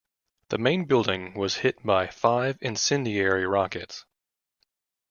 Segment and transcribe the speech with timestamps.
[0.49, 4.03] The main building was hit by five incendiary rockets.